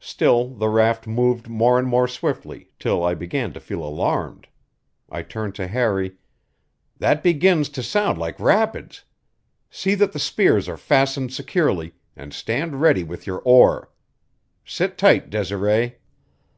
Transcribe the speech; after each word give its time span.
Still 0.00 0.54
the 0.54 0.70
raft 0.70 1.06
moved 1.06 1.48
more 1.50 1.78
and 1.78 1.86
more 1.86 2.08
swiftly, 2.08 2.70
till 2.78 3.04
I 3.04 3.12
began 3.12 3.52
to 3.52 3.60
feel 3.60 3.84
alarmed. 3.84 4.46
I 5.10 5.20
turned 5.20 5.54
to 5.56 5.66
Harry: 5.66 6.16
"That 6.98 7.22
begins 7.22 7.68
to 7.76 7.82
sound 7.82 8.16
like 8.16 8.40
rapids. 8.40 9.04
See 9.68 9.94
that 9.96 10.12
the 10.12 10.18
spears 10.18 10.66
are 10.66 10.78
fastened 10.78 11.34
securely, 11.34 11.92
and 12.16 12.32
stand 12.32 12.80
ready 12.80 13.04
with 13.04 13.26
your 13.26 13.40
oar. 13.42 13.90
Sit 14.64 14.96
tight, 14.96 15.28
Desiree." 15.28 15.96